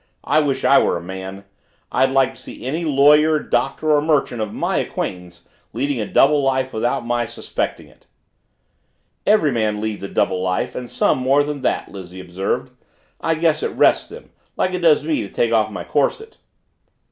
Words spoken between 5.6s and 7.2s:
leading a double life without